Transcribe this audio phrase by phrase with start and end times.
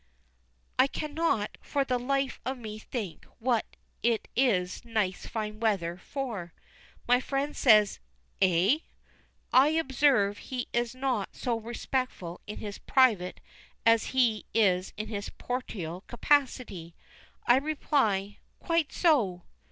[0.79, 6.55] I cannot for the life of me think what it is nice fine weather for.
[7.07, 7.99] My friend says,
[8.41, 8.79] "Eh?"
[9.53, 13.41] I observe he is not so respectful in his private
[13.85, 14.43] as in
[14.97, 16.95] his porterial capacity.
[17.45, 19.43] I reply, "Quite so!"